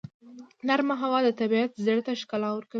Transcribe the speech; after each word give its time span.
نرمه 0.67 0.95
هوا 1.01 1.19
د 1.23 1.29
طبیعت 1.39 1.71
زړه 1.85 2.01
ته 2.07 2.11
ښکلا 2.21 2.49
ورکوي. 2.51 2.69